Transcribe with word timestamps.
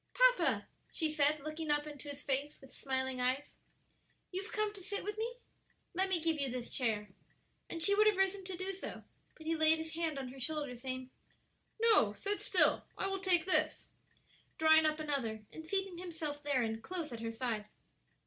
"Papa" 0.15 0.67
she 0.91 1.11
said, 1.11 1.41
looking 1.41 1.69
up 1.69 1.85
into 1.85 2.09
his 2.09 2.23
face 2.23 2.59
with 2.59 2.73
smiling 2.73 3.21
eyes, 3.21 3.53
"you 4.31 4.41
have 4.41 4.51
come 4.51 4.73
to 4.73 4.81
sit 4.81 5.03
with 5.03 5.15
me? 5.19 5.35
Let 5.93 6.09
me 6.09 6.19
give 6.19 6.39
you 6.39 6.49
this 6.49 6.75
chair," 6.75 7.09
and 7.69 7.83
she 7.83 7.93
would 7.93 8.07
have 8.07 8.17
risen 8.17 8.43
to 8.45 8.57
do 8.57 8.73
so, 8.73 9.03
but 9.35 9.45
he 9.45 9.55
laid 9.55 9.77
his 9.77 9.93
hand 9.93 10.17
on 10.17 10.29
her 10.29 10.39
shoulder, 10.39 10.75
saying, 10.75 11.11
"No; 11.79 12.13
sit 12.13 12.41
still; 12.41 12.83
I 12.97 13.05
will 13.05 13.19
take 13.19 13.45
this," 13.45 13.89
drawing 14.57 14.87
up 14.87 14.99
another 14.99 15.45
and 15.53 15.63
seating 15.63 15.99
himself 15.99 16.41
therein 16.41 16.81
close 16.81 17.11
at 17.13 17.19
her 17.19 17.29
side. 17.29 17.67